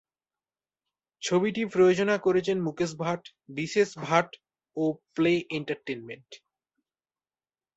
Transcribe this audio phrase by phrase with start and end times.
[1.21, 3.21] ছবিটি প্রযোজনা করেছেন মুকেশ ভাট,
[3.49, 4.29] বিশেষ ভাট
[4.77, 4.83] ও
[5.15, 6.29] প্লে এন্টারটেইনমেন্ট।